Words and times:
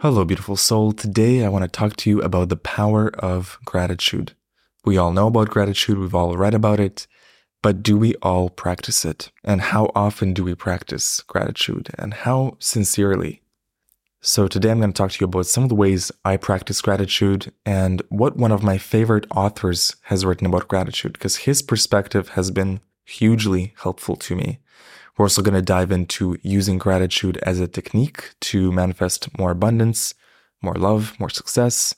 Hello, 0.00 0.24
beautiful 0.24 0.56
soul. 0.56 0.92
Today 0.92 1.44
I 1.44 1.48
want 1.48 1.62
to 1.62 1.68
talk 1.68 1.96
to 1.96 2.10
you 2.10 2.20
about 2.20 2.50
the 2.50 2.56
power 2.56 3.08
of 3.20 3.58
gratitude. 3.64 4.32
We 4.84 4.98
all 4.98 5.12
know 5.12 5.28
about 5.28 5.48
gratitude, 5.48 5.98
we've 5.98 6.14
all 6.14 6.36
read 6.36 6.52
about 6.52 6.78
it, 6.78 7.06
but 7.62 7.82
do 7.82 7.96
we 7.96 8.14
all 8.16 8.50
practice 8.50 9.04
it? 9.04 9.30
And 9.44 9.60
how 9.62 9.90
often 9.94 10.34
do 10.34 10.44
we 10.44 10.54
practice 10.54 11.22
gratitude? 11.22 11.88
And 11.96 12.12
how 12.12 12.56
sincerely? 12.58 13.40
So, 14.20 14.48
today 14.48 14.70
I'm 14.70 14.80
going 14.80 14.92
to 14.92 14.96
talk 14.96 15.12
to 15.12 15.20
you 15.20 15.26
about 15.26 15.46
some 15.46 15.62
of 15.62 15.68
the 15.68 15.74
ways 15.74 16.10
I 16.24 16.36
practice 16.36 16.82
gratitude 16.82 17.52
and 17.64 18.02
what 18.08 18.36
one 18.36 18.52
of 18.52 18.62
my 18.62 18.78
favorite 18.78 19.26
authors 19.30 19.96
has 20.04 20.24
written 20.24 20.46
about 20.46 20.68
gratitude, 20.68 21.14
because 21.14 21.36
his 21.36 21.62
perspective 21.62 22.30
has 22.30 22.50
been 22.50 22.80
hugely 23.04 23.74
helpful 23.82 24.16
to 24.16 24.34
me. 24.34 24.58
We're 25.16 25.26
also 25.26 25.42
going 25.42 25.54
to 25.54 25.62
dive 25.62 25.92
into 25.92 26.36
using 26.42 26.78
gratitude 26.78 27.36
as 27.38 27.60
a 27.60 27.68
technique 27.68 28.34
to 28.42 28.72
manifest 28.72 29.36
more 29.38 29.52
abundance, 29.52 30.14
more 30.60 30.74
love, 30.74 31.14
more 31.20 31.30
success, 31.30 31.94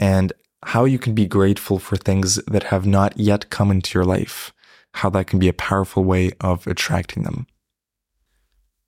and 0.00 0.32
how 0.64 0.84
you 0.84 0.98
can 0.98 1.14
be 1.14 1.26
grateful 1.26 1.78
for 1.78 1.96
things 1.96 2.36
that 2.46 2.64
have 2.64 2.86
not 2.86 3.18
yet 3.18 3.50
come 3.50 3.70
into 3.70 3.98
your 3.98 4.04
life, 4.04 4.52
how 4.94 5.10
that 5.10 5.26
can 5.26 5.38
be 5.38 5.48
a 5.48 5.52
powerful 5.52 6.04
way 6.04 6.32
of 6.40 6.66
attracting 6.66 7.22
them. 7.22 7.46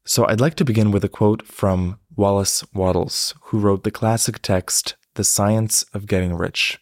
So, 0.06 0.26
I'd 0.26 0.40
like 0.40 0.54
to 0.56 0.64
begin 0.64 0.90
with 0.90 1.04
a 1.04 1.08
quote 1.08 1.46
from 1.46 2.00
Wallace 2.16 2.64
Wattles, 2.72 3.34
who 3.42 3.60
wrote 3.60 3.84
the 3.84 3.90
classic 3.90 4.40
text, 4.40 4.96
The 5.14 5.24
Science 5.24 5.84
of 5.94 6.06
Getting 6.06 6.34
Rich. 6.34 6.80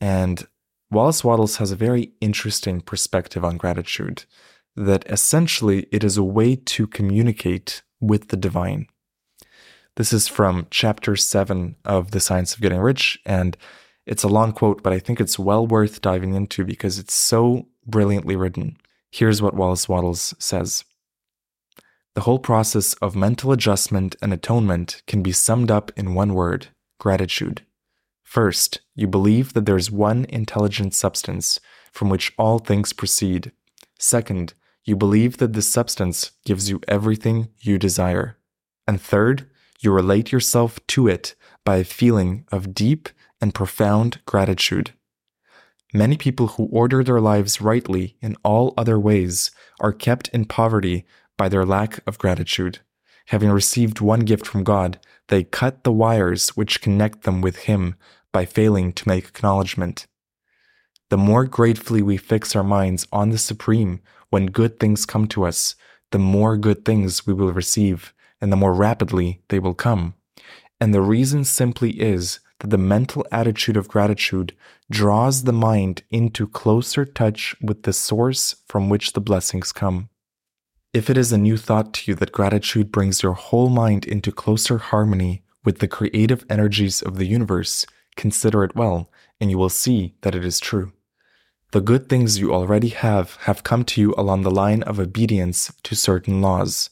And 0.00 0.46
Wallace 0.90 1.22
Wattles 1.22 1.56
has 1.58 1.70
a 1.70 1.76
very 1.76 2.12
interesting 2.20 2.80
perspective 2.80 3.44
on 3.44 3.58
gratitude 3.58 4.24
that 4.76 5.04
essentially 5.10 5.86
it 5.90 6.04
is 6.04 6.16
a 6.16 6.22
way 6.22 6.54
to 6.56 6.86
communicate 6.86 7.82
with 8.00 8.28
the 8.28 8.36
divine. 8.36 8.86
This 9.96 10.12
is 10.12 10.28
from 10.28 10.66
chapter 10.70 11.16
7 11.16 11.76
of 11.84 12.10
The 12.10 12.20
Science 12.20 12.54
of 12.54 12.60
Getting 12.60 12.80
Rich, 12.80 13.18
and 13.24 13.56
it's 14.04 14.22
a 14.22 14.28
long 14.28 14.52
quote, 14.52 14.82
but 14.82 14.92
I 14.92 14.98
think 14.98 15.20
it's 15.20 15.38
well 15.38 15.66
worth 15.66 16.02
diving 16.02 16.34
into 16.34 16.64
because 16.64 16.98
it's 16.98 17.14
so 17.14 17.68
brilliantly 17.86 18.36
written. 18.36 18.76
Here's 19.10 19.40
what 19.40 19.54
Wallace 19.54 19.88
Wattles 19.88 20.34
says 20.38 20.84
The 22.14 22.20
whole 22.22 22.38
process 22.38 22.92
of 22.94 23.16
mental 23.16 23.52
adjustment 23.52 24.14
and 24.20 24.32
atonement 24.32 25.02
can 25.06 25.22
be 25.22 25.32
summed 25.32 25.70
up 25.70 25.90
in 25.96 26.14
one 26.14 26.34
word 26.34 26.68
gratitude. 27.00 27.62
First, 28.22 28.80
you 28.94 29.06
believe 29.06 29.54
that 29.54 29.64
there 29.64 29.76
is 29.76 29.90
one 29.90 30.26
intelligent 30.28 30.94
substance 30.94 31.58
from 31.92 32.10
which 32.10 32.32
all 32.36 32.58
things 32.58 32.92
proceed. 32.92 33.52
Second, 33.98 34.52
you 34.86 34.96
believe 34.96 35.36
that 35.38 35.52
this 35.52 35.68
substance 35.68 36.30
gives 36.44 36.70
you 36.70 36.80
everything 36.88 37.48
you 37.60 37.76
desire. 37.78 38.38
And 38.86 39.00
third, 39.00 39.50
you 39.80 39.92
relate 39.92 40.32
yourself 40.32 40.78
to 40.86 41.08
it 41.08 41.34
by 41.64 41.76
a 41.76 41.84
feeling 41.84 42.46
of 42.50 42.72
deep 42.72 43.08
and 43.40 43.52
profound 43.52 44.20
gratitude. 44.24 44.92
Many 45.92 46.16
people 46.16 46.48
who 46.48 46.66
order 46.66 47.02
their 47.02 47.20
lives 47.20 47.60
rightly 47.60 48.16
in 48.22 48.36
all 48.44 48.74
other 48.76 48.98
ways 48.98 49.50
are 49.80 49.92
kept 49.92 50.28
in 50.28 50.44
poverty 50.44 51.04
by 51.36 51.48
their 51.48 51.64
lack 51.64 52.00
of 52.06 52.18
gratitude. 52.18 52.78
Having 53.26 53.50
received 53.50 54.00
one 54.00 54.20
gift 54.20 54.46
from 54.46 54.62
God, 54.62 55.00
they 55.28 55.42
cut 55.42 55.82
the 55.82 55.92
wires 55.92 56.50
which 56.50 56.80
connect 56.80 57.22
them 57.22 57.40
with 57.40 57.56
Him 57.64 57.96
by 58.32 58.44
failing 58.44 58.92
to 58.92 59.08
make 59.08 59.28
acknowledgement. 59.28 60.06
The 61.08 61.16
more 61.16 61.44
gratefully 61.44 62.02
we 62.02 62.16
fix 62.16 62.56
our 62.56 62.64
minds 62.64 63.06
on 63.12 63.30
the 63.30 63.38
Supreme 63.38 64.00
when 64.30 64.46
good 64.46 64.80
things 64.80 65.06
come 65.06 65.28
to 65.28 65.44
us, 65.44 65.76
the 66.10 66.18
more 66.18 66.56
good 66.56 66.84
things 66.84 67.26
we 67.26 67.32
will 67.32 67.52
receive, 67.52 68.12
and 68.40 68.50
the 68.50 68.56
more 68.56 68.74
rapidly 68.74 69.42
they 69.48 69.58
will 69.58 69.74
come. 69.74 70.14
And 70.80 70.92
the 70.92 71.00
reason 71.00 71.44
simply 71.44 72.00
is 72.00 72.40
that 72.60 72.70
the 72.70 72.78
mental 72.78 73.24
attitude 73.30 73.76
of 73.76 73.88
gratitude 73.88 74.54
draws 74.90 75.44
the 75.44 75.52
mind 75.52 76.02
into 76.10 76.46
closer 76.46 77.04
touch 77.04 77.54
with 77.60 77.84
the 77.84 77.92
source 77.92 78.56
from 78.66 78.88
which 78.88 79.12
the 79.12 79.20
blessings 79.20 79.72
come. 79.72 80.08
If 80.92 81.10
it 81.10 81.18
is 81.18 81.32
a 81.32 81.38
new 81.38 81.56
thought 81.56 81.92
to 81.94 82.10
you 82.10 82.14
that 82.16 82.32
gratitude 82.32 82.90
brings 82.90 83.22
your 83.22 83.34
whole 83.34 83.68
mind 83.68 84.06
into 84.06 84.32
closer 84.32 84.78
harmony 84.78 85.44
with 85.64 85.78
the 85.78 85.88
creative 85.88 86.44
energies 86.48 87.02
of 87.02 87.16
the 87.16 87.26
universe, 87.26 87.84
consider 88.16 88.64
it 88.64 88.74
well, 88.74 89.10
and 89.40 89.50
you 89.50 89.58
will 89.58 89.68
see 89.68 90.14
that 90.22 90.34
it 90.34 90.44
is 90.44 90.58
true. 90.58 90.92
The 91.76 91.82
good 91.82 92.08
things 92.08 92.38
you 92.38 92.54
already 92.54 92.88
have 92.88 93.36
have 93.42 93.62
come 93.62 93.84
to 93.84 94.00
you 94.00 94.14
along 94.16 94.44
the 94.44 94.50
line 94.50 94.82
of 94.84 94.98
obedience 94.98 95.70
to 95.82 95.94
certain 95.94 96.40
laws. 96.40 96.88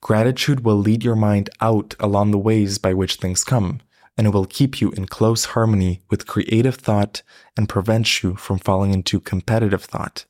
Gratitude 0.00 0.64
will 0.64 0.78
lead 0.78 1.04
your 1.04 1.16
mind 1.16 1.50
out 1.60 1.94
along 2.00 2.30
the 2.30 2.38
ways 2.38 2.78
by 2.78 2.94
which 2.94 3.16
things 3.16 3.44
come, 3.44 3.82
and 4.16 4.26
it 4.26 4.30
will 4.30 4.46
keep 4.46 4.80
you 4.80 4.90
in 4.92 5.04
close 5.04 5.44
harmony 5.52 6.00
with 6.08 6.26
creative 6.26 6.76
thought 6.76 7.20
and 7.58 7.68
prevent 7.68 8.22
you 8.22 8.34
from 8.34 8.58
falling 8.58 8.94
into 8.94 9.20
competitive 9.20 9.84
thought. 9.84 10.24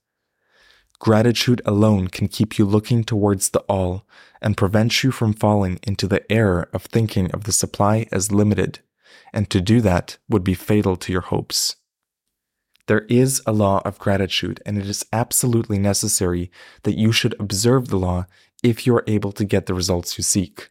Gratitude 0.98 1.62
alone 1.64 2.08
can 2.08 2.26
keep 2.26 2.58
you 2.58 2.64
looking 2.64 3.04
towards 3.04 3.50
the 3.50 3.60
all 3.68 4.04
and 4.40 4.56
prevent 4.56 5.04
you 5.04 5.12
from 5.12 5.32
falling 5.32 5.78
into 5.84 6.08
the 6.08 6.28
error 6.28 6.68
of 6.72 6.86
thinking 6.86 7.30
of 7.30 7.44
the 7.44 7.52
supply 7.52 8.08
as 8.10 8.32
limited, 8.32 8.80
and 9.32 9.48
to 9.48 9.60
do 9.60 9.80
that 9.80 10.18
would 10.28 10.42
be 10.42 10.54
fatal 10.54 10.96
to 10.96 11.12
your 11.12 11.22
hopes. 11.22 11.76
There 12.88 13.06
is 13.08 13.40
a 13.46 13.52
law 13.52 13.80
of 13.84 13.98
gratitude, 13.98 14.60
and 14.66 14.76
it 14.76 14.88
is 14.88 15.04
absolutely 15.12 15.78
necessary 15.78 16.50
that 16.82 16.98
you 16.98 17.12
should 17.12 17.34
observe 17.38 17.88
the 17.88 17.98
law 17.98 18.26
if 18.62 18.86
you 18.86 18.94
are 18.96 19.04
able 19.06 19.32
to 19.32 19.44
get 19.44 19.66
the 19.66 19.74
results 19.74 20.18
you 20.18 20.24
seek. 20.24 20.70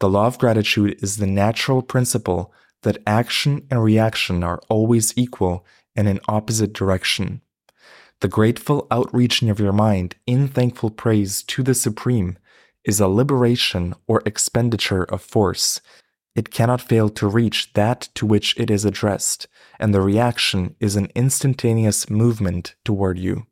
The 0.00 0.08
law 0.08 0.26
of 0.26 0.38
gratitude 0.38 0.98
is 1.02 1.16
the 1.16 1.26
natural 1.26 1.82
principle 1.82 2.52
that 2.82 2.98
action 3.06 3.66
and 3.70 3.82
reaction 3.82 4.42
are 4.42 4.60
always 4.68 5.16
equal 5.16 5.64
and 5.96 6.08
in 6.08 6.20
opposite 6.28 6.72
direction. 6.72 7.40
The 8.20 8.28
grateful 8.28 8.86
outreaching 8.90 9.50
of 9.50 9.60
your 9.60 9.72
mind 9.72 10.16
in 10.26 10.48
thankful 10.48 10.90
praise 10.90 11.42
to 11.44 11.62
the 11.62 11.74
Supreme 11.74 12.36
is 12.84 13.00
a 13.00 13.08
liberation 13.08 13.94
or 14.06 14.22
expenditure 14.26 15.04
of 15.04 15.22
force. 15.22 15.80
It 16.34 16.50
cannot 16.50 16.80
fail 16.80 17.08
to 17.10 17.28
reach 17.28 17.72
that 17.74 18.08
to 18.14 18.26
which 18.26 18.58
it 18.58 18.70
is 18.70 18.84
addressed, 18.84 19.46
and 19.78 19.94
the 19.94 20.00
reaction 20.00 20.74
is 20.80 20.96
an 20.96 21.08
instantaneous 21.14 22.10
movement 22.10 22.74
toward 22.84 23.18
you. 23.18 23.46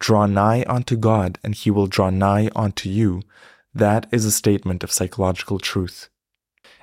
Draw 0.00 0.26
nigh 0.26 0.64
unto 0.66 0.96
God, 0.96 1.38
and 1.44 1.54
he 1.54 1.70
will 1.70 1.86
draw 1.86 2.10
nigh 2.10 2.50
unto 2.56 2.88
you. 2.88 3.22
That 3.72 4.06
is 4.10 4.24
a 4.24 4.32
statement 4.32 4.82
of 4.82 4.90
psychological 4.90 5.60
truth. 5.60 6.08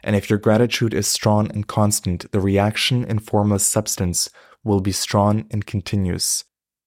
And 0.02 0.16
if 0.16 0.30
your 0.30 0.40
gratitude 0.40 0.94
is 0.94 1.08
strong 1.08 1.52
and 1.52 1.68
constant, 1.68 2.32
the 2.32 2.40
reaction 2.40 3.04
in 3.04 3.20
formless 3.20 3.66
substance 3.66 4.30
will 4.64 4.80
be 4.80 4.94
strong 4.94 5.46
and 5.52 5.66
continuous. 5.66 6.46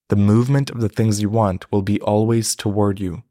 The 0.09 0.17
movement 0.17 0.71
of 0.71 0.81
the 0.81 0.89
things 0.89 1.21
you 1.21 1.29
want 1.29 1.71
will 1.71 1.83
be 1.83 2.01
always 2.01 2.57
toward 2.57 2.99
you. 2.99 3.25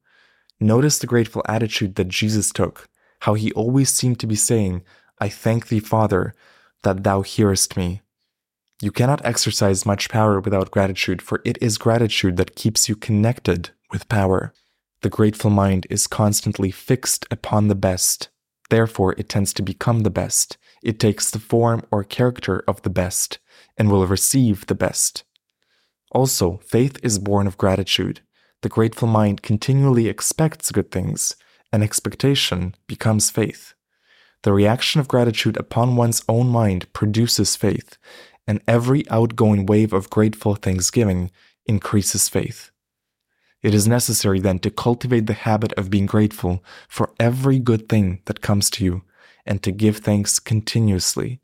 Notice 0.59 0.99
the 0.99 1.07
grateful 1.07 1.41
attitude 1.47 1.95
that 1.95 2.07
Jesus 2.07 2.51
took, 2.51 2.87
how 3.21 3.33
he 3.35 3.51
always 3.53 3.89
seemed 3.89 4.19
to 4.19 4.27
be 4.27 4.35
saying, 4.35 4.83
I 5.19 5.29
thank 5.29 5.67
thee, 5.67 5.79
Father, 5.79 6.33
that 6.83 7.03
thou 7.03 7.21
hearest 7.21 7.77
me. 7.77 8.01
You 8.81 8.91
cannot 8.91 9.23
exercise 9.23 9.85
much 9.85 10.09
power 10.09 10.39
without 10.39 10.71
gratitude, 10.71 11.21
for 11.21 11.41
it 11.45 11.57
is 11.61 11.77
gratitude 11.77 12.37
that 12.37 12.55
keeps 12.55 12.89
you 12.89 12.95
connected 12.95 13.69
with 13.91 14.09
power. 14.09 14.53
The 15.01 15.09
grateful 15.09 15.51
mind 15.51 15.85
is 15.89 16.07
constantly 16.07 16.71
fixed 16.71 17.25
upon 17.29 17.67
the 17.67 17.75
best. 17.75 18.29
Therefore, 18.71 19.13
it 19.17 19.29
tends 19.29 19.53
to 19.53 19.61
become 19.61 19.99
the 19.99 20.09
best. 20.09 20.57
It 20.83 20.99
takes 20.99 21.29
the 21.29 21.39
form 21.39 21.83
or 21.91 22.03
character 22.03 22.63
of 22.67 22.81
the 22.81 22.89
best 22.89 23.37
and 23.77 23.91
will 23.91 24.07
receive 24.07 24.65
the 24.65 24.75
best. 24.75 25.23
Also, 26.11 26.59
faith 26.65 26.97
is 27.03 27.19
born 27.19 27.45
of 27.45 27.57
gratitude. 27.57 28.21
The 28.63 28.69
grateful 28.69 29.07
mind 29.07 29.43
continually 29.43 30.07
expects 30.07 30.71
good 30.71 30.91
things, 30.91 31.35
and 31.71 31.83
expectation 31.83 32.75
becomes 32.87 33.29
faith. 33.29 33.73
The 34.43 34.53
reaction 34.53 34.99
of 34.99 35.07
gratitude 35.07 35.57
upon 35.57 35.95
one's 35.95 36.23
own 36.27 36.47
mind 36.47 36.91
produces 36.93 37.55
faith, 37.55 37.97
and 38.47 38.61
every 38.67 39.07
outgoing 39.09 39.65
wave 39.65 39.93
of 39.93 40.09
grateful 40.09 40.55
thanksgiving 40.55 41.31
increases 41.65 42.27
faith. 42.27 42.71
It 43.61 43.75
is 43.75 43.87
necessary 43.87 44.39
then 44.39 44.59
to 44.59 44.71
cultivate 44.71 45.27
the 45.27 45.33
habit 45.33 45.71
of 45.73 45.91
being 45.91 46.07
grateful 46.07 46.63
for 46.87 47.13
every 47.19 47.59
good 47.59 47.87
thing 47.87 48.21
that 48.25 48.41
comes 48.41 48.69
to 48.71 48.83
you 48.83 49.03
and 49.45 49.61
to 49.61 49.71
give 49.71 49.97
thanks 49.97 50.39
continuously. 50.39 51.39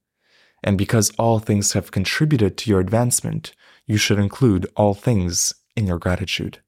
And 0.64 0.78
because 0.78 1.12
all 1.20 1.40
things 1.40 1.74
have 1.74 1.92
contributed 1.92 2.58
to 2.58 2.70
your 2.72 2.80
advancement, 2.80 3.54
you 3.86 3.98
should 3.98 4.18
include 4.18 4.66
all 4.76 4.96
things 4.96 5.54
in 5.76 5.86
your 5.86 6.00
gratitude. 6.00 6.60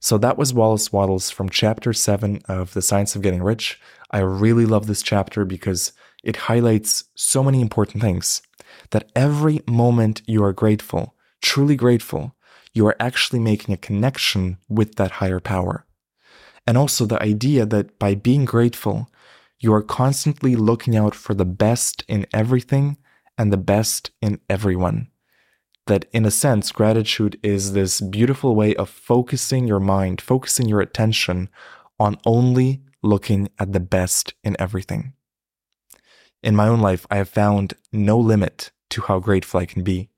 So 0.00 0.18
that 0.18 0.38
was 0.38 0.54
Wallace 0.54 0.92
Wattles 0.92 1.30
from 1.30 1.48
chapter 1.48 1.92
7 1.92 2.40
of 2.48 2.74
The 2.74 2.82
Science 2.82 3.16
of 3.16 3.22
Getting 3.22 3.42
Rich. 3.42 3.80
I 4.10 4.18
really 4.18 4.66
love 4.66 4.86
this 4.86 5.02
chapter 5.02 5.44
because 5.44 5.92
it 6.22 6.36
highlights 6.36 7.04
so 7.14 7.42
many 7.42 7.60
important 7.60 8.02
things 8.02 8.42
that 8.90 9.10
every 9.16 9.62
moment 9.66 10.22
you 10.26 10.44
are 10.44 10.52
grateful, 10.52 11.14
truly 11.42 11.76
grateful, 11.76 12.34
you 12.72 12.86
are 12.86 12.96
actually 13.00 13.40
making 13.40 13.72
a 13.72 13.78
connection 13.78 14.58
with 14.68 14.96
that 14.96 15.12
higher 15.12 15.40
power. 15.40 15.86
And 16.66 16.76
also 16.76 17.06
the 17.06 17.22
idea 17.22 17.64
that 17.66 17.98
by 17.98 18.14
being 18.14 18.44
grateful, 18.44 19.08
You 19.58 19.72
are 19.72 19.82
constantly 19.82 20.54
looking 20.54 20.96
out 20.96 21.14
for 21.14 21.32
the 21.32 21.46
best 21.46 22.04
in 22.08 22.26
everything 22.32 22.98
and 23.38 23.52
the 23.52 23.56
best 23.56 24.10
in 24.20 24.40
everyone. 24.50 25.08
That, 25.86 26.06
in 26.12 26.24
a 26.24 26.32
sense, 26.32 26.72
gratitude 26.72 27.38
is 27.42 27.72
this 27.72 28.00
beautiful 28.00 28.56
way 28.56 28.74
of 28.74 28.90
focusing 28.90 29.68
your 29.68 29.78
mind, 29.78 30.20
focusing 30.20 30.68
your 30.68 30.80
attention 30.80 31.48
on 32.00 32.18
only 32.26 32.82
looking 33.02 33.48
at 33.58 33.72
the 33.72 33.80
best 33.80 34.34
in 34.42 34.56
everything. 34.58 35.12
In 36.42 36.56
my 36.56 36.68
own 36.68 36.80
life, 36.80 37.06
I 37.10 37.16
have 37.16 37.28
found 37.28 37.74
no 37.92 38.18
limit 38.18 38.72
to 38.90 39.02
how 39.02 39.20
grateful 39.20 39.60
I 39.60 39.66
can 39.66 39.82
be. 39.82 40.10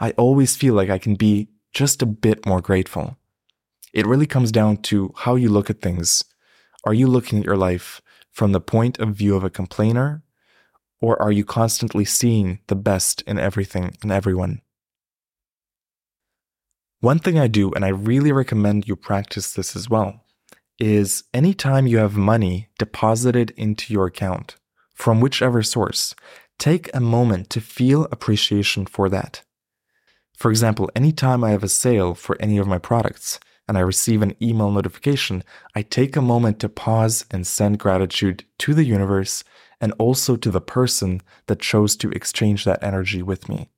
I 0.00 0.12
always 0.12 0.56
feel 0.56 0.74
like 0.74 0.90
I 0.90 0.98
can 0.98 1.14
be 1.14 1.48
just 1.72 2.02
a 2.02 2.06
bit 2.06 2.46
more 2.46 2.60
grateful. 2.60 3.16
It 3.92 4.06
really 4.06 4.26
comes 4.26 4.52
down 4.52 4.78
to 4.78 5.12
how 5.16 5.34
you 5.34 5.48
look 5.48 5.70
at 5.70 5.82
things. 5.82 6.24
Are 6.84 6.94
you 6.94 7.06
looking 7.06 7.40
at 7.40 7.44
your 7.44 7.56
life 7.56 8.00
from 8.30 8.52
the 8.52 8.60
point 8.60 8.98
of 8.98 9.16
view 9.16 9.34
of 9.34 9.42
a 9.42 9.50
complainer, 9.50 10.22
or 11.00 11.20
are 11.20 11.32
you 11.32 11.44
constantly 11.44 12.04
seeing 12.04 12.60
the 12.68 12.76
best 12.76 13.22
in 13.22 13.38
everything 13.38 13.96
and 14.02 14.12
everyone? 14.12 14.60
One 17.06 17.20
thing 17.20 17.38
I 17.38 17.46
do, 17.46 17.70
and 17.70 17.84
I 17.84 17.90
really 17.90 18.32
recommend 18.32 18.88
you 18.88 18.96
practice 18.96 19.52
this 19.52 19.76
as 19.76 19.88
well, 19.88 20.24
is 20.80 21.22
anytime 21.32 21.86
you 21.86 21.98
have 21.98 22.16
money 22.16 22.66
deposited 22.80 23.52
into 23.52 23.92
your 23.92 24.06
account 24.06 24.56
from 24.92 25.20
whichever 25.20 25.62
source, 25.62 26.16
take 26.58 26.92
a 26.92 26.98
moment 26.98 27.48
to 27.50 27.60
feel 27.60 28.08
appreciation 28.10 28.86
for 28.86 29.08
that. 29.08 29.42
For 30.36 30.50
example, 30.50 30.90
anytime 30.96 31.44
I 31.44 31.50
have 31.50 31.62
a 31.62 31.68
sale 31.68 32.16
for 32.16 32.36
any 32.40 32.58
of 32.58 32.66
my 32.66 32.78
products 32.78 33.38
and 33.68 33.78
I 33.78 33.82
receive 33.82 34.20
an 34.20 34.34
email 34.42 34.72
notification, 34.72 35.44
I 35.76 35.82
take 35.82 36.16
a 36.16 36.20
moment 36.20 36.58
to 36.58 36.68
pause 36.68 37.24
and 37.30 37.46
send 37.46 37.78
gratitude 37.78 38.42
to 38.58 38.74
the 38.74 38.84
universe 38.84 39.44
and 39.80 39.92
also 39.98 40.34
to 40.34 40.50
the 40.50 40.60
person 40.60 41.22
that 41.46 41.60
chose 41.60 41.94
to 41.98 42.10
exchange 42.10 42.64
that 42.64 42.82
energy 42.82 43.22
with 43.22 43.48
me. 43.48 43.70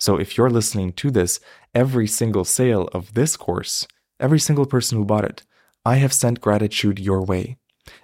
So 0.00 0.16
if 0.18 0.36
you're 0.36 0.50
listening 0.50 0.94
to 0.94 1.10
this, 1.10 1.40
every 1.74 2.06
single 2.06 2.44
sale 2.44 2.88
of 2.92 3.14
this 3.14 3.36
course, 3.36 3.86
every 4.18 4.40
single 4.40 4.66
person 4.66 4.96
who 4.96 5.04
bought 5.04 5.24
it, 5.24 5.44
I 5.84 5.96
have 5.96 6.12
sent 6.12 6.40
gratitude 6.40 6.98
your 6.98 7.22
way. 7.22 7.58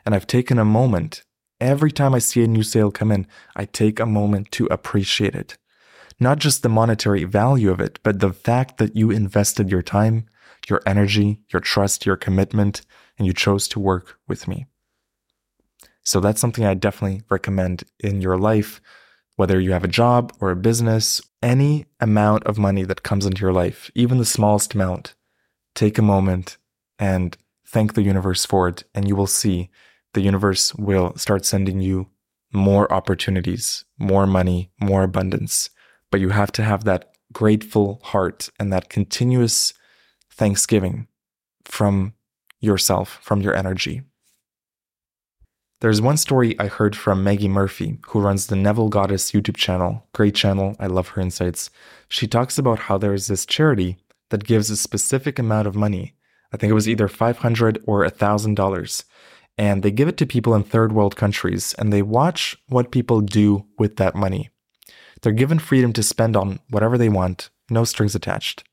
And 0.04 0.14
I've 0.14 0.26
taken 0.26 0.58
a 0.58 0.64
moment. 0.64 1.22
Every 1.60 1.90
time 1.90 2.14
I 2.14 2.18
see 2.18 2.44
a 2.44 2.46
new 2.46 2.62
sale 2.62 2.90
come 2.90 3.10
in, 3.10 3.26
I 3.54 3.64
take 3.64 3.98
a 3.98 4.06
moment 4.06 4.50
to 4.52 4.66
appreciate 4.66 5.34
it. 5.34 5.56
Not 6.20 6.38
just 6.38 6.62
the 6.62 6.68
monetary 6.68 7.24
value 7.24 7.70
of 7.70 7.80
it, 7.80 7.98
but 8.02 8.20
the 8.20 8.32
fact 8.32 8.78
that 8.78 8.94
you 8.94 9.10
invested 9.10 9.70
your 9.70 9.82
time, 9.82 10.26
your 10.68 10.82
energy, 10.86 11.40
your 11.52 11.60
trust, 11.60 12.04
your 12.04 12.16
commitment, 12.16 12.82
and 13.18 13.26
you 13.26 13.32
chose 13.32 13.68
to 13.68 13.80
work 13.80 14.18
with 14.28 14.46
me. 14.48 14.66
So 16.02 16.20
that's 16.20 16.40
something 16.40 16.64
I 16.64 16.74
definitely 16.74 17.22
recommend 17.30 17.84
in 18.00 18.20
your 18.20 18.38
life, 18.38 18.80
whether 19.36 19.60
you 19.60 19.72
have 19.72 19.84
a 19.84 19.88
job 19.88 20.32
or 20.40 20.50
a 20.50 20.56
business, 20.56 21.20
any 21.42 21.86
amount 22.00 22.44
of 22.44 22.58
money 22.58 22.82
that 22.84 23.02
comes 23.02 23.24
into 23.24 23.42
your 23.42 23.52
life, 23.52 23.90
even 23.94 24.18
the 24.18 24.24
smallest 24.24 24.74
amount, 24.74 25.14
take 25.74 25.98
a 25.98 26.02
moment 26.02 26.56
and 26.98 27.36
thank 27.66 27.94
the 27.94 28.02
universe 28.02 28.44
for 28.44 28.68
it, 28.68 28.84
and 28.94 29.06
you 29.06 29.14
will 29.14 29.26
see 29.26 29.70
the 30.14 30.22
universe 30.22 30.74
will 30.74 31.14
start 31.16 31.44
sending 31.44 31.80
you 31.80 32.08
more 32.52 32.90
opportunities, 32.92 33.84
more 33.98 34.26
money, 34.26 34.70
more 34.80 35.02
abundance. 35.02 35.68
But 36.10 36.20
you 36.20 36.30
have 36.30 36.52
to 36.52 36.62
have 36.62 36.84
that 36.84 37.12
grateful 37.32 38.00
heart 38.02 38.48
and 38.58 38.72
that 38.72 38.88
continuous 38.88 39.74
thanksgiving 40.30 41.08
from 41.64 42.14
yourself, 42.60 43.18
from 43.22 43.42
your 43.42 43.54
energy. 43.54 44.02
There's 45.80 46.00
one 46.00 46.16
story 46.16 46.58
I 46.58 46.68
heard 46.68 46.96
from 46.96 47.22
Maggie 47.22 47.48
Murphy, 47.48 47.98
who 48.08 48.20
runs 48.20 48.46
the 48.46 48.56
Neville 48.56 48.88
Goddess 48.88 49.32
YouTube 49.32 49.56
channel. 49.56 50.06
Great 50.14 50.34
channel. 50.34 50.74
I 50.80 50.86
love 50.86 51.08
her 51.08 51.20
insights. 51.20 51.70
She 52.08 52.26
talks 52.26 52.58
about 52.58 52.78
how 52.78 52.96
there's 52.96 53.26
this 53.26 53.44
charity 53.44 53.98
that 54.30 54.44
gives 54.44 54.70
a 54.70 54.76
specific 54.76 55.38
amount 55.38 55.68
of 55.68 55.76
money 55.76 56.16
I 56.52 56.56
think 56.56 56.70
it 56.70 56.74
was 56.74 56.88
either 56.88 57.08
500 57.08 57.82
or 57.86 58.04
$1,000. 58.04 59.04
And 59.58 59.82
they 59.82 59.90
give 59.90 60.08
it 60.08 60.16
to 60.18 60.26
people 60.26 60.54
in 60.54 60.62
third 60.62 60.92
world 60.92 61.16
countries 61.16 61.74
and 61.78 61.92
they 61.92 62.02
watch 62.02 62.56
what 62.68 62.90
people 62.90 63.20
do 63.20 63.66
with 63.78 63.96
that 63.96 64.14
money. 64.14 64.50
They're 65.22 65.32
given 65.32 65.58
freedom 65.58 65.92
to 65.94 66.02
spend 66.02 66.36
on 66.36 66.60
whatever 66.68 66.98
they 66.98 67.08
want, 67.08 67.50
no 67.70 67.84
strings 67.84 68.14
attached. 68.14 68.64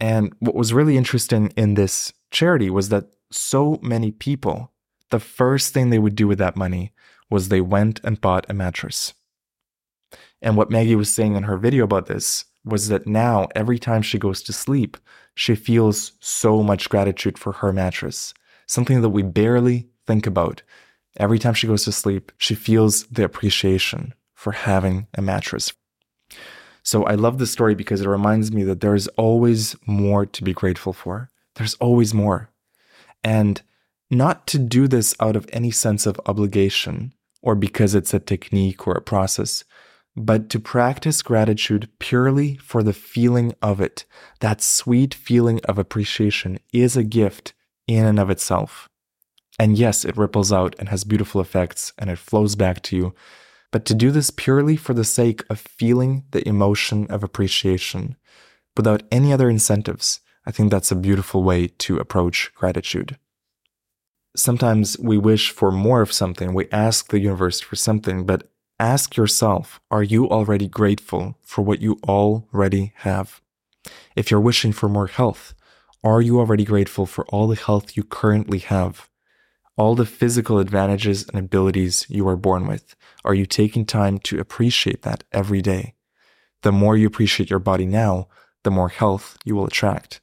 And 0.00 0.34
what 0.40 0.56
was 0.56 0.72
really 0.72 0.96
interesting 0.96 1.52
in 1.56 1.74
this 1.74 2.12
charity 2.32 2.68
was 2.68 2.88
that 2.88 3.06
so 3.30 3.78
many 3.80 4.10
people, 4.10 4.71
the 5.12 5.20
first 5.20 5.72
thing 5.72 5.90
they 5.90 6.00
would 6.00 6.16
do 6.16 6.26
with 6.26 6.38
that 6.38 6.56
money 6.56 6.92
was 7.30 7.48
they 7.48 7.60
went 7.60 8.00
and 8.02 8.20
bought 8.20 8.50
a 8.50 8.54
mattress. 8.54 9.14
And 10.42 10.56
what 10.56 10.70
Maggie 10.70 10.96
was 10.96 11.14
saying 11.14 11.36
in 11.36 11.44
her 11.44 11.56
video 11.56 11.84
about 11.84 12.06
this 12.06 12.46
was 12.64 12.88
that 12.88 13.06
now 13.06 13.46
every 13.54 13.78
time 13.78 14.02
she 14.02 14.18
goes 14.18 14.42
to 14.42 14.52
sleep, 14.52 14.96
she 15.34 15.54
feels 15.54 16.12
so 16.20 16.62
much 16.62 16.88
gratitude 16.88 17.38
for 17.38 17.52
her 17.52 17.72
mattress, 17.72 18.34
something 18.66 19.00
that 19.02 19.10
we 19.10 19.22
barely 19.22 19.88
think 20.06 20.26
about. 20.26 20.62
Every 21.16 21.38
time 21.38 21.54
she 21.54 21.66
goes 21.66 21.84
to 21.84 21.92
sleep, 21.92 22.32
she 22.38 22.54
feels 22.54 23.04
the 23.04 23.24
appreciation 23.24 24.14
for 24.34 24.52
having 24.52 25.06
a 25.14 25.22
mattress. 25.22 25.72
So 26.82 27.04
I 27.04 27.14
love 27.14 27.38
this 27.38 27.52
story 27.52 27.74
because 27.74 28.00
it 28.00 28.08
reminds 28.08 28.50
me 28.50 28.64
that 28.64 28.80
there 28.80 28.94
is 28.94 29.08
always 29.16 29.76
more 29.86 30.26
to 30.26 30.42
be 30.42 30.52
grateful 30.52 30.92
for. 30.92 31.30
There's 31.54 31.74
always 31.74 32.12
more. 32.12 32.50
And 33.22 33.62
not 34.12 34.46
to 34.46 34.58
do 34.58 34.86
this 34.86 35.14
out 35.20 35.36
of 35.36 35.48
any 35.52 35.70
sense 35.70 36.04
of 36.06 36.20
obligation 36.26 37.14
or 37.40 37.54
because 37.54 37.94
it's 37.94 38.12
a 38.12 38.20
technique 38.20 38.86
or 38.86 38.92
a 38.92 39.02
process, 39.02 39.64
but 40.14 40.50
to 40.50 40.60
practice 40.60 41.22
gratitude 41.22 41.88
purely 41.98 42.56
for 42.56 42.82
the 42.82 42.92
feeling 42.92 43.54
of 43.62 43.80
it, 43.80 44.04
that 44.40 44.60
sweet 44.60 45.14
feeling 45.14 45.60
of 45.64 45.78
appreciation 45.78 46.58
is 46.72 46.96
a 46.96 47.02
gift 47.02 47.54
in 47.88 48.04
and 48.04 48.18
of 48.18 48.28
itself. 48.28 48.88
And 49.58 49.78
yes, 49.78 50.04
it 50.04 50.16
ripples 50.16 50.52
out 50.52 50.76
and 50.78 50.90
has 50.90 51.04
beautiful 51.04 51.40
effects 51.40 51.92
and 51.98 52.10
it 52.10 52.18
flows 52.18 52.54
back 52.54 52.82
to 52.82 52.96
you. 52.96 53.14
But 53.70 53.86
to 53.86 53.94
do 53.94 54.10
this 54.10 54.30
purely 54.30 54.76
for 54.76 54.92
the 54.92 55.04
sake 55.04 55.42
of 55.48 55.58
feeling 55.58 56.24
the 56.32 56.46
emotion 56.46 57.06
of 57.06 57.24
appreciation 57.24 58.16
without 58.76 59.02
any 59.10 59.32
other 59.32 59.48
incentives, 59.48 60.20
I 60.44 60.50
think 60.50 60.70
that's 60.70 60.92
a 60.92 60.96
beautiful 60.96 61.42
way 61.42 61.68
to 61.68 61.96
approach 61.96 62.52
gratitude. 62.54 63.16
Sometimes 64.34 64.98
we 64.98 65.18
wish 65.18 65.50
for 65.50 65.70
more 65.70 66.00
of 66.00 66.12
something, 66.12 66.54
we 66.54 66.68
ask 66.70 67.08
the 67.08 67.20
universe 67.20 67.60
for 67.60 67.76
something, 67.76 68.24
but 68.24 68.48
Ask 68.82 69.16
yourself 69.16 69.80
Are 69.92 70.02
you 70.02 70.28
already 70.28 70.66
grateful 70.66 71.38
for 71.40 71.62
what 71.62 71.80
you 71.80 72.00
already 72.02 72.92
have? 72.96 73.40
If 74.16 74.28
you're 74.28 74.40
wishing 74.40 74.72
for 74.72 74.88
more 74.88 75.06
health, 75.06 75.54
are 76.02 76.20
you 76.20 76.40
already 76.40 76.64
grateful 76.64 77.06
for 77.06 77.24
all 77.26 77.46
the 77.46 77.54
health 77.54 77.96
you 77.96 78.02
currently 78.02 78.58
have? 78.58 79.08
All 79.76 79.94
the 79.94 80.04
physical 80.04 80.58
advantages 80.58 81.28
and 81.28 81.38
abilities 81.38 82.06
you 82.08 82.26
are 82.26 82.36
born 82.36 82.66
with, 82.66 82.96
are 83.24 83.34
you 83.34 83.46
taking 83.46 83.86
time 83.86 84.18
to 84.18 84.40
appreciate 84.40 85.02
that 85.02 85.22
every 85.30 85.62
day? 85.62 85.94
The 86.62 86.72
more 86.72 86.96
you 86.96 87.06
appreciate 87.06 87.50
your 87.50 87.60
body 87.60 87.86
now, 87.86 88.26
the 88.64 88.72
more 88.72 88.88
health 88.88 89.38
you 89.44 89.54
will 89.54 89.66
attract. 89.66 90.20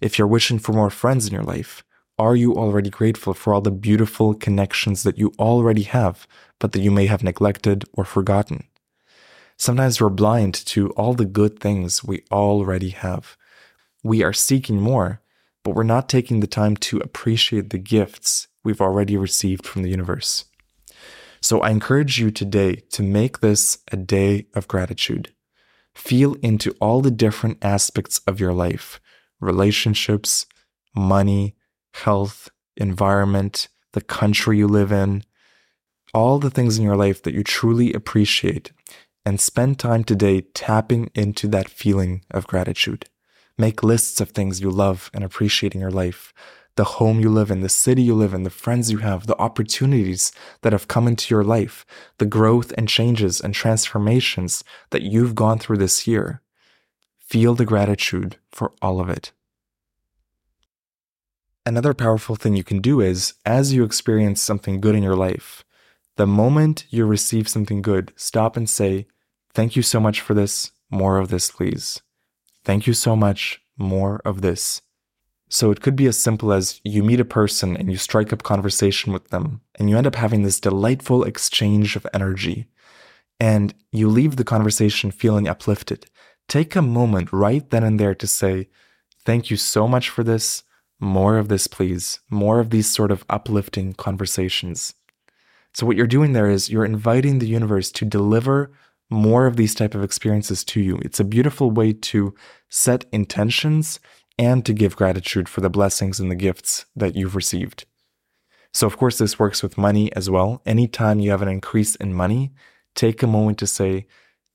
If 0.00 0.18
you're 0.18 0.28
wishing 0.28 0.60
for 0.60 0.72
more 0.72 0.90
friends 0.90 1.26
in 1.26 1.32
your 1.32 1.42
life, 1.42 1.82
are 2.22 2.36
you 2.36 2.54
already 2.54 2.88
grateful 2.88 3.34
for 3.34 3.52
all 3.52 3.60
the 3.60 3.72
beautiful 3.72 4.32
connections 4.32 5.02
that 5.02 5.18
you 5.18 5.32
already 5.40 5.82
have, 5.82 6.28
but 6.60 6.70
that 6.70 6.80
you 6.80 6.92
may 6.92 7.06
have 7.06 7.24
neglected 7.24 7.84
or 7.94 8.04
forgotten? 8.04 8.62
Sometimes 9.56 10.00
we're 10.00 10.08
blind 10.08 10.54
to 10.66 10.90
all 10.90 11.14
the 11.14 11.24
good 11.24 11.58
things 11.58 12.04
we 12.04 12.22
already 12.30 12.90
have. 12.90 13.36
We 14.04 14.22
are 14.22 14.32
seeking 14.32 14.80
more, 14.80 15.20
but 15.64 15.74
we're 15.74 15.82
not 15.82 16.08
taking 16.08 16.38
the 16.38 16.46
time 16.46 16.76
to 16.76 16.98
appreciate 16.98 17.70
the 17.70 17.78
gifts 17.78 18.46
we've 18.62 18.80
already 18.80 19.16
received 19.16 19.66
from 19.66 19.82
the 19.82 19.90
universe. 19.90 20.44
So 21.40 21.60
I 21.60 21.70
encourage 21.70 22.20
you 22.20 22.30
today 22.30 22.76
to 22.92 23.02
make 23.02 23.40
this 23.40 23.78
a 23.90 23.96
day 23.96 24.46
of 24.54 24.68
gratitude. 24.68 25.32
Feel 25.92 26.34
into 26.34 26.70
all 26.80 27.00
the 27.00 27.10
different 27.10 27.58
aspects 27.64 28.20
of 28.28 28.38
your 28.38 28.52
life 28.52 29.00
relationships, 29.40 30.46
money, 30.94 31.56
health, 31.94 32.50
environment, 32.76 33.68
the 33.92 34.00
country 34.00 34.58
you 34.58 34.66
live 34.66 34.92
in, 34.92 35.22
all 36.14 36.38
the 36.38 36.50
things 36.50 36.78
in 36.78 36.84
your 36.84 36.96
life 36.96 37.22
that 37.22 37.34
you 37.34 37.42
truly 37.42 37.92
appreciate, 37.92 38.72
and 39.24 39.40
spend 39.40 39.78
time 39.78 40.04
today 40.04 40.40
tapping 40.40 41.10
into 41.14 41.46
that 41.48 41.68
feeling 41.68 42.24
of 42.30 42.46
gratitude. 42.46 43.06
Make 43.56 43.82
lists 43.82 44.20
of 44.20 44.30
things 44.30 44.60
you 44.60 44.70
love 44.70 45.10
and 45.14 45.22
appreciate 45.22 45.74
in 45.74 45.80
your 45.80 45.90
life 45.90 46.32
the 46.76 46.84
home 46.84 47.20
you 47.20 47.28
live 47.28 47.50
in, 47.50 47.60
the 47.60 47.68
city 47.68 48.02
you 48.02 48.14
live 48.14 48.32
in, 48.32 48.44
the 48.44 48.50
friends 48.50 48.90
you 48.90 48.98
have, 48.98 49.26
the 49.26 49.38
opportunities 49.38 50.32
that 50.62 50.72
have 50.72 50.88
come 50.88 51.06
into 51.06 51.34
your 51.34 51.44
life, 51.44 51.84
the 52.18 52.26
growth 52.26 52.72
and 52.78 52.88
changes 52.88 53.40
and 53.40 53.54
transformations 53.54 54.64
that 54.90 55.02
you've 55.02 55.34
gone 55.34 55.58
through 55.58 55.76
this 55.76 56.06
year. 56.06 56.40
Feel 57.18 57.54
the 57.54 57.66
gratitude 57.66 58.38
for 58.50 58.72
all 58.80 59.00
of 59.00 59.10
it. 59.10 59.32
Another 61.64 61.94
powerful 61.94 62.34
thing 62.34 62.56
you 62.56 62.64
can 62.64 62.80
do 62.80 63.00
is, 63.00 63.34
as 63.46 63.72
you 63.72 63.84
experience 63.84 64.42
something 64.42 64.80
good 64.80 64.96
in 64.96 65.02
your 65.02 65.16
life, 65.16 65.64
The 66.16 66.26
moment 66.26 66.84
you 66.90 67.06
receive 67.06 67.48
something 67.48 67.80
good, 67.80 68.12
stop 68.16 68.56
and 68.56 68.68
say, 68.68 69.06
Thank 69.54 69.76
you 69.76 69.82
so 69.82 69.98
much 69.98 70.20
for 70.20 70.34
this. 70.34 70.70
More 70.90 71.18
of 71.18 71.28
this, 71.28 71.50
please. 71.50 72.02
Thank 72.64 72.86
you 72.86 72.92
so 72.92 73.16
much. 73.16 73.62
More 73.78 74.20
of 74.24 74.42
this. 74.42 74.82
So 75.48 75.70
it 75.70 75.80
could 75.80 75.96
be 75.96 76.06
as 76.06 76.18
simple 76.18 76.52
as 76.52 76.80
you 76.84 77.02
meet 77.02 77.20
a 77.20 77.24
person 77.24 77.76
and 77.76 77.90
you 77.90 77.96
strike 77.96 78.32
up 78.32 78.42
conversation 78.42 79.12
with 79.12 79.28
them, 79.28 79.62
and 79.78 79.88
you 79.88 79.96
end 79.96 80.06
up 80.06 80.16
having 80.16 80.42
this 80.42 80.60
delightful 80.60 81.24
exchange 81.24 81.96
of 81.96 82.06
energy. 82.12 82.68
And 83.40 83.74
you 83.90 84.08
leave 84.08 84.36
the 84.36 84.44
conversation 84.44 85.10
feeling 85.10 85.48
uplifted. 85.48 86.06
Take 86.46 86.76
a 86.76 86.82
moment 86.82 87.32
right 87.32 87.68
then 87.70 87.84
and 87.84 87.98
there 87.98 88.14
to 88.14 88.26
say, 88.26 88.68
Thank 89.24 89.50
you 89.50 89.56
so 89.56 89.88
much 89.88 90.10
for 90.10 90.22
this. 90.22 90.62
More 91.02 91.36
of 91.36 91.48
this, 91.48 91.66
please. 91.66 92.20
More 92.30 92.60
of 92.60 92.70
these 92.70 92.88
sort 92.88 93.10
of 93.10 93.24
uplifting 93.28 93.92
conversations. 93.92 94.94
So 95.74 95.84
what 95.84 95.96
you're 95.96 96.06
doing 96.06 96.32
there 96.32 96.48
is 96.48 96.70
you're 96.70 96.84
inviting 96.84 97.40
the 97.40 97.48
universe 97.48 97.90
to 97.92 98.04
deliver 98.04 98.70
more 99.10 99.46
of 99.46 99.56
these 99.56 99.74
type 99.74 99.96
of 99.96 100.04
experiences 100.04 100.62
to 100.62 100.80
you. 100.80 101.00
It's 101.02 101.18
a 101.18 101.24
beautiful 101.24 101.72
way 101.72 101.92
to 101.92 102.36
set 102.68 103.04
intentions 103.10 103.98
and 104.38 104.64
to 104.64 104.72
give 104.72 104.94
gratitude 104.94 105.48
for 105.48 105.60
the 105.60 105.68
blessings 105.68 106.20
and 106.20 106.30
the 106.30 106.36
gifts 106.36 106.86
that 106.94 107.16
you've 107.16 107.34
received. 107.34 107.84
So 108.72 108.86
of 108.86 108.96
course 108.96 109.18
this 109.18 109.40
works 109.40 109.60
with 109.60 109.76
money 109.76 110.14
as 110.14 110.30
well. 110.30 110.62
Anytime 110.64 111.18
you 111.18 111.32
have 111.32 111.42
an 111.42 111.48
increase 111.48 111.96
in 111.96 112.14
money, 112.14 112.52
take 112.94 113.24
a 113.24 113.26
moment 113.26 113.58
to 113.58 113.66
say, 113.66 114.06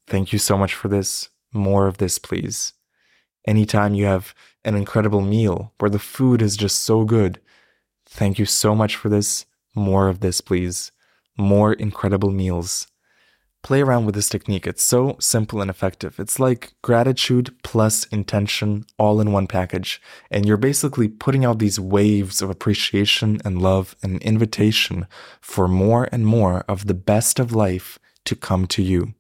"Thank 0.08 0.32
you 0.32 0.40
so 0.40 0.58
much 0.58 0.74
for 0.74 0.88
this. 0.88 1.28
More 1.52 1.88
of 1.88 1.98
this, 1.98 2.20
please." 2.20 2.72
Anytime 3.48 3.96
you 3.96 4.06
have 4.06 4.36
an 4.64 4.76
incredible 4.76 5.22
meal 5.22 5.74
where 5.80 5.90
the 5.90 5.98
food 5.98 6.42
is 6.42 6.58
just 6.58 6.82
so 6.82 7.06
good, 7.06 7.40
thank 8.06 8.38
you 8.38 8.46
so 8.46 8.76
much 8.76 8.96
for 8.96 9.10
this. 9.10 9.46
More 9.74 10.10
of 10.10 10.20
this, 10.20 10.42
please 10.42 10.92
more 11.38 11.74
incredible 11.74 12.32
meals. 12.32 12.88
Play 13.64 13.82
around 13.82 14.06
with 14.06 14.16
this 14.16 14.30
technique. 14.30 14.66
It's 14.66 14.84
so 14.84 15.18
simple 15.20 15.62
and 15.62 15.70
effective. 15.70 16.20
It's 16.20 16.40
like 16.40 16.74
gratitude 16.82 17.56
plus 17.64 18.06
intention 18.06 18.86
all 18.98 19.20
in 19.20 19.32
one 19.32 19.48
package. 19.48 20.02
And 20.32 20.46
you're 20.46 20.58
basically 20.58 21.08
putting 21.08 21.44
out 21.44 21.60
these 21.60 21.80
waves 21.80 22.42
of 22.42 22.50
appreciation 22.50 23.40
and 23.44 23.62
love 23.62 23.96
and 24.02 24.22
invitation 24.22 25.08
for 25.42 25.68
more 25.68 26.08
and 26.12 26.26
more 26.26 26.64
of 26.68 26.88
the 26.88 26.94
best 26.94 27.40
of 27.40 27.52
life 27.52 28.00
to 28.26 28.36
come 28.36 28.68
to 28.68 28.82
you. 28.82 29.14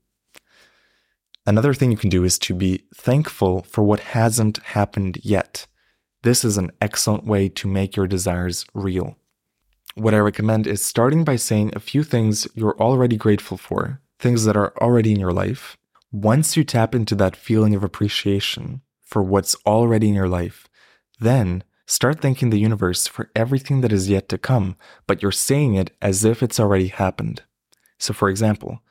Another 1.47 1.73
thing 1.73 1.89
you 1.89 1.97
can 1.97 2.11
do 2.11 2.23
is 2.23 2.37
to 2.39 2.53
be 2.53 2.83
thankful 2.93 3.63
for 3.63 3.83
what 3.83 4.01
hasn't 4.01 4.57
happened 4.57 5.17
yet. 5.23 5.65
This 6.21 6.45
is 6.45 6.57
an 6.57 6.71
excellent 6.79 7.25
way 7.25 7.49
to 7.49 7.67
make 7.67 7.95
your 7.95 8.05
desires 8.05 8.65
real 8.75 9.17
what 9.97 10.13
I 10.13 10.19
recommend 10.19 10.67
is 10.67 10.85
starting 10.85 11.23
by 11.23 11.37
saying 11.37 11.71
a 11.73 11.79
few 11.79 12.03
things 12.03 12.47
you're 12.53 12.79
already 12.79 13.17
grateful 13.17 13.57
for, 13.57 13.99
things 14.19 14.45
that 14.45 14.55
are 14.55 14.71
already 14.79 15.11
in 15.11 15.19
your 15.19 15.33
life. 15.33 15.75
Once 16.11 16.55
you 16.55 16.63
tap 16.63 16.93
into 16.93 17.15
that 17.15 17.35
feeling 17.35 17.73
of 17.73 17.83
appreciation 17.83 18.81
for 19.01 19.23
what's 19.23 19.55
already 19.65 20.09
in 20.09 20.13
your 20.13 20.29
life, 20.29 20.67
then 21.19 21.63
start 21.87 22.21
thanking 22.21 22.51
the 22.51 22.59
universe 22.59 23.07
for 23.07 23.31
everything 23.35 23.81
that 23.81 23.91
is 23.91 24.07
yet 24.07 24.29
to 24.29 24.37
come, 24.37 24.75
but 25.07 25.23
you're 25.23 25.31
saying 25.31 25.73
it 25.73 25.91
as 25.99 26.23
if 26.23 26.43
it's 26.43 26.59
already 26.59 26.89
happened. 26.89 27.41
So, 27.97 28.13
for 28.13 28.29
example, 28.29 28.81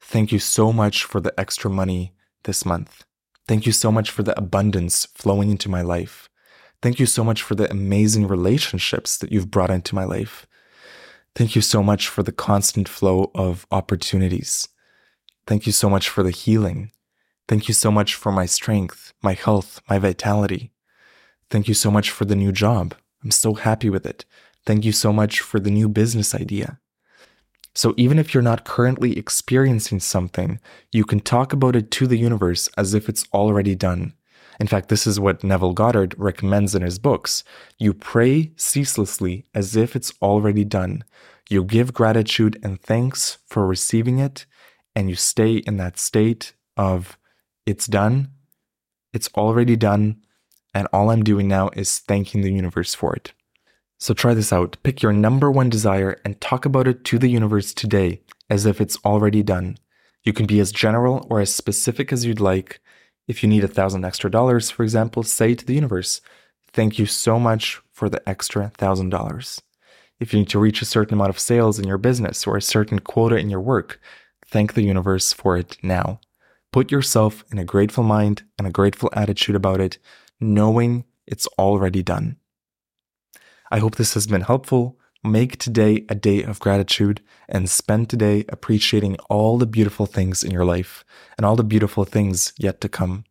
thank 0.00 0.32
you 0.32 0.38
so 0.38 0.72
much 0.72 1.04
for 1.04 1.20
the 1.20 1.38
extra 1.38 1.70
money 1.70 2.14
this 2.44 2.64
month. 2.64 3.04
Thank 3.48 3.66
you 3.66 3.72
so 3.72 3.92
much 3.92 4.10
for 4.10 4.22
the 4.22 4.36
abundance 4.38 5.06
flowing 5.14 5.50
into 5.50 5.68
my 5.68 5.82
life. 5.82 6.28
Thank 6.82 6.98
you 6.98 7.06
so 7.06 7.24
much 7.24 7.42
for 7.42 7.54
the 7.54 7.70
amazing 7.70 8.28
relationships 8.28 9.16
that 9.18 9.32
you've 9.32 9.50
brought 9.50 9.70
into 9.70 9.94
my 9.94 10.04
life. 10.04 10.46
Thank 11.34 11.54
you 11.54 11.62
so 11.62 11.82
much 11.82 12.08
for 12.08 12.22
the 12.22 12.32
constant 12.32 12.88
flow 12.88 13.30
of 13.34 13.66
opportunities. 13.70 14.68
Thank 15.46 15.66
you 15.66 15.72
so 15.72 15.88
much 15.88 16.08
for 16.08 16.22
the 16.22 16.30
healing. 16.30 16.90
Thank 17.48 17.68
you 17.68 17.74
so 17.74 17.90
much 17.90 18.14
for 18.14 18.32
my 18.32 18.46
strength, 18.46 19.12
my 19.22 19.34
health, 19.34 19.80
my 19.88 19.98
vitality. 19.98 20.72
Thank 21.50 21.68
you 21.68 21.74
so 21.74 21.90
much 21.90 22.10
for 22.10 22.24
the 22.24 22.34
new 22.34 22.52
job. 22.52 22.94
I'm 23.22 23.30
so 23.30 23.54
happy 23.54 23.88
with 23.88 24.04
it. 24.04 24.24
Thank 24.64 24.84
you 24.84 24.92
so 24.92 25.12
much 25.12 25.40
for 25.40 25.60
the 25.60 25.70
new 25.70 25.88
business 25.88 26.34
idea. 26.34 26.80
So 27.76 27.92
even 27.98 28.18
if 28.18 28.32
you're 28.32 28.42
not 28.42 28.64
currently 28.64 29.18
experiencing 29.18 30.00
something, 30.00 30.60
you 30.92 31.04
can 31.04 31.20
talk 31.20 31.52
about 31.52 31.76
it 31.76 31.90
to 31.90 32.06
the 32.06 32.16
universe 32.16 32.70
as 32.78 32.94
if 32.94 33.06
it's 33.06 33.26
already 33.34 33.74
done. 33.74 34.14
In 34.58 34.66
fact, 34.66 34.88
this 34.88 35.06
is 35.06 35.20
what 35.20 35.44
Neville 35.44 35.74
Goddard 35.74 36.14
recommends 36.16 36.74
in 36.74 36.80
his 36.80 36.98
books. 36.98 37.44
You 37.78 37.92
pray 37.92 38.52
ceaselessly 38.56 39.44
as 39.54 39.76
if 39.76 39.94
it's 39.94 40.14
already 40.22 40.64
done. 40.64 41.04
You 41.50 41.64
give 41.64 41.92
gratitude 41.92 42.58
and 42.62 42.80
thanks 42.80 43.36
for 43.46 43.66
receiving 43.66 44.20
it, 44.20 44.46
and 44.94 45.10
you 45.10 45.14
stay 45.14 45.56
in 45.56 45.76
that 45.76 45.98
state 45.98 46.54
of 46.78 47.18
it's 47.66 47.86
done, 47.86 48.30
it's 49.12 49.28
already 49.36 49.76
done, 49.76 50.22
and 50.72 50.88
all 50.94 51.10
I'm 51.10 51.24
doing 51.24 51.46
now 51.46 51.68
is 51.76 51.98
thanking 51.98 52.40
the 52.40 52.52
universe 52.52 52.94
for 52.94 53.14
it. 53.14 53.32
So 53.98 54.12
try 54.14 54.34
this 54.34 54.52
out. 54.52 54.76
Pick 54.82 55.02
your 55.02 55.12
number 55.12 55.50
one 55.50 55.70
desire 55.70 56.20
and 56.24 56.40
talk 56.40 56.64
about 56.64 56.86
it 56.86 57.04
to 57.04 57.18
the 57.18 57.28
universe 57.28 57.72
today 57.72 58.20
as 58.50 58.66
if 58.66 58.80
it's 58.80 58.98
already 59.04 59.42
done. 59.42 59.78
You 60.22 60.32
can 60.32 60.46
be 60.46 60.60
as 60.60 60.72
general 60.72 61.26
or 61.30 61.40
as 61.40 61.54
specific 61.54 62.12
as 62.12 62.24
you'd 62.24 62.40
like, 62.40 62.80
if 63.28 63.42
you 63.42 63.48
need 63.48 63.64
a 63.64 63.68
thousand 63.68 64.04
extra 64.04 64.30
dollars, 64.30 64.70
for 64.70 64.82
example, 64.82 65.22
say 65.22 65.54
to 65.54 65.64
the 65.64 65.74
universe, 65.74 66.20
Thank 66.72 66.98
you 66.98 67.06
so 67.06 67.40
much 67.40 67.80
for 67.90 68.08
the 68.08 68.26
extra 68.28 68.70
thousand 68.76 69.10
dollars. 69.10 69.62
If 70.20 70.32
you 70.32 70.40
need 70.40 70.50
to 70.50 70.58
reach 70.58 70.82
a 70.82 70.86
certain 70.86 71.14
amount 71.14 71.30
of 71.30 71.38
sales 71.38 71.78
in 71.78 71.88
your 71.88 71.98
business 71.98 72.46
or 72.46 72.56
a 72.56 72.62
certain 72.62 72.98
quota 72.98 73.36
in 73.36 73.48
your 73.48 73.60
work, 73.60 74.00
thank 74.46 74.74
the 74.74 74.82
universe 74.82 75.32
for 75.32 75.56
it 75.56 75.78
now. 75.82 76.20
Put 76.72 76.92
yourself 76.92 77.44
in 77.50 77.58
a 77.58 77.64
grateful 77.64 78.04
mind 78.04 78.42
and 78.58 78.66
a 78.66 78.70
grateful 78.70 79.10
attitude 79.14 79.56
about 79.56 79.80
it, 79.80 79.98
knowing 80.38 81.04
it's 81.26 81.46
already 81.58 82.02
done. 82.02 82.36
I 83.70 83.78
hope 83.78 83.96
this 83.96 84.14
has 84.14 84.26
been 84.26 84.42
helpful. 84.42 84.98
Make 85.24 85.56
today 85.56 86.04
a 86.08 86.14
day 86.14 86.42
of 86.44 86.60
gratitude 86.60 87.20
and 87.48 87.68
spend 87.68 88.08
today 88.08 88.44
appreciating 88.48 89.16
all 89.28 89.58
the 89.58 89.66
beautiful 89.66 90.06
things 90.06 90.44
in 90.44 90.52
your 90.52 90.64
life 90.64 91.04
and 91.36 91.44
all 91.44 91.56
the 91.56 91.64
beautiful 91.64 92.04
things 92.04 92.52
yet 92.58 92.80
to 92.82 92.88
come. 92.88 93.24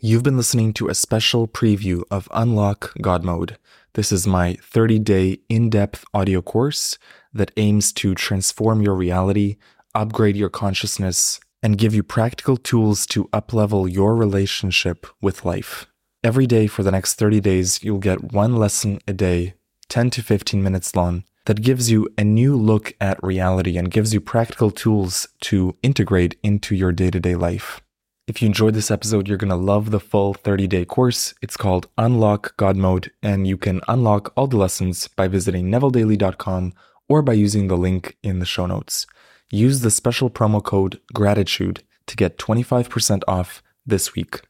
You've 0.00 0.22
been 0.22 0.36
listening 0.36 0.74
to 0.74 0.88
a 0.88 0.94
special 0.94 1.48
preview 1.48 2.02
of 2.10 2.28
Unlock 2.32 2.92
God 3.00 3.24
Mode. 3.24 3.56
This 3.94 4.12
is 4.12 4.26
my 4.26 4.58
30 4.60 4.98
day 4.98 5.38
in 5.48 5.70
depth 5.70 6.04
audio 6.12 6.42
course 6.42 6.98
that 7.32 7.52
aims 7.56 7.92
to 7.94 8.14
transform 8.14 8.82
your 8.82 8.94
reality, 8.94 9.56
upgrade 9.94 10.36
your 10.36 10.50
consciousness, 10.50 11.40
and 11.62 11.78
give 11.78 11.94
you 11.94 12.02
practical 12.02 12.58
tools 12.58 13.06
to 13.06 13.24
uplevel 13.28 13.90
your 13.90 14.14
relationship 14.14 15.06
with 15.22 15.44
life. 15.44 15.86
Every 16.24 16.46
day 16.46 16.66
for 16.68 16.82
the 16.82 16.90
next 16.90 17.16
30 17.16 17.40
days, 17.40 17.84
you'll 17.84 17.98
get 17.98 18.32
one 18.32 18.56
lesson 18.56 18.98
a 19.06 19.12
day, 19.12 19.52
10 19.90 20.08
to 20.08 20.22
15 20.22 20.62
minutes 20.62 20.96
long, 20.96 21.24
that 21.44 21.60
gives 21.60 21.90
you 21.90 22.08
a 22.16 22.24
new 22.24 22.56
look 22.56 22.94
at 22.98 23.22
reality 23.22 23.76
and 23.76 23.90
gives 23.90 24.14
you 24.14 24.22
practical 24.22 24.70
tools 24.70 25.28
to 25.42 25.76
integrate 25.82 26.38
into 26.42 26.74
your 26.74 26.92
day 26.92 27.10
to 27.10 27.20
day 27.20 27.36
life. 27.36 27.82
If 28.26 28.40
you 28.40 28.46
enjoyed 28.46 28.72
this 28.72 28.90
episode, 28.90 29.28
you're 29.28 29.36
going 29.36 29.50
to 29.50 29.54
love 29.54 29.90
the 29.90 30.00
full 30.00 30.32
30 30.32 30.66
day 30.66 30.86
course. 30.86 31.34
It's 31.42 31.58
called 31.58 31.88
Unlock 31.98 32.56
God 32.56 32.78
Mode, 32.78 33.10
and 33.22 33.46
you 33.46 33.58
can 33.58 33.82
unlock 33.86 34.32
all 34.34 34.46
the 34.46 34.56
lessons 34.56 35.08
by 35.08 35.28
visiting 35.28 35.66
nevilledaily.com 35.66 36.72
or 37.06 37.20
by 37.20 37.34
using 37.34 37.68
the 37.68 37.76
link 37.76 38.16
in 38.22 38.38
the 38.38 38.46
show 38.46 38.64
notes. 38.64 39.06
Use 39.50 39.80
the 39.80 39.90
special 39.90 40.30
promo 40.30 40.64
code 40.64 41.02
GRATITUDE 41.12 41.82
to 42.06 42.16
get 42.16 42.38
25% 42.38 43.24
off 43.28 43.62
this 43.84 44.14
week. 44.14 44.40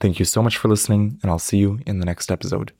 Thank 0.00 0.18
you 0.18 0.24
so 0.24 0.42
much 0.42 0.56
for 0.56 0.68
listening, 0.68 1.18
and 1.22 1.30
I'll 1.30 1.38
see 1.38 1.58
you 1.58 1.80
in 1.86 1.98
the 1.98 2.06
next 2.06 2.30
episode. 2.30 2.72